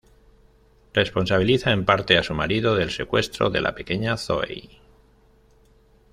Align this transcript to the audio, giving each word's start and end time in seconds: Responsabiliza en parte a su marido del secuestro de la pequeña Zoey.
Responsabiliza 0.95 1.69
en 1.71 1.85
parte 1.85 2.17
a 2.17 2.23
su 2.23 2.33
marido 2.33 2.73
del 2.73 2.89
secuestro 2.89 3.51
de 3.51 3.61
la 3.61 3.75
pequeña 3.75 4.17
Zoey. 4.17 4.81